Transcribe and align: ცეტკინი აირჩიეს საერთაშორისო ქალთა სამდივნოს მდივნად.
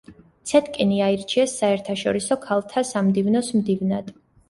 ცეტკინი 0.51 0.97
აირჩიეს 1.09 1.53
საერთაშორისო 1.61 2.41
ქალთა 2.49 2.87
სამდივნოს 2.97 3.57
მდივნად. 3.63 4.15